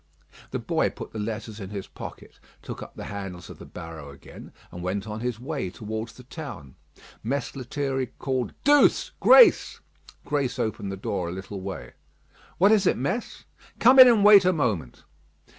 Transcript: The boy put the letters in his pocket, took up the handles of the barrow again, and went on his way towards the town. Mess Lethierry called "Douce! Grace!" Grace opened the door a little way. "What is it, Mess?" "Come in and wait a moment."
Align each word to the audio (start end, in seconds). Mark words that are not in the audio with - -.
The 0.49 0.57
boy 0.57 0.89
put 0.89 1.11
the 1.13 1.19
letters 1.19 1.59
in 1.59 1.69
his 1.69 1.85
pocket, 1.85 2.39
took 2.63 2.81
up 2.81 2.95
the 2.95 3.03
handles 3.03 3.51
of 3.51 3.59
the 3.59 3.67
barrow 3.67 4.09
again, 4.09 4.51
and 4.71 4.81
went 4.81 5.05
on 5.05 5.19
his 5.19 5.39
way 5.39 5.69
towards 5.69 6.13
the 6.13 6.23
town. 6.23 6.73
Mess 7.21 7.55
Lethierry 7.55 8.07
called 8.17 8.55
"Douce! 8.63 9.11
Grace!" 9.19 9.79
Grace 10.25 10.57
opened 10.57 10.91
the 10.91 10.97
door 10.97 11.29
a 11.29 11.31
little 11.31 11.61
way. 11.61 11.93
"What 12.57 12.71
is 12.71 12.87
it, 12.87 12.97
Mess?" 12.97 13.43
"Come 13.77 13.99
in 13.99 14.07
and 14.07 14.25
wait 14.25 14.43
a 14.43 14.51
moment." 14.53 15.03